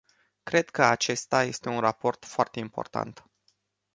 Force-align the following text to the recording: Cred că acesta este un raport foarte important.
Cred 0.43 0.69
că 0.69 0.83
acesta 0.83 1.43
este 1.43 1.69
un 1.69 1.79
raport 1.79 2.25
foarte 2.25 2.59
important. 2.59 3.29